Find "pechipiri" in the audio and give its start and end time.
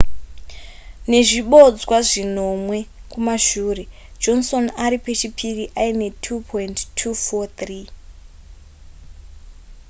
5.05-5.65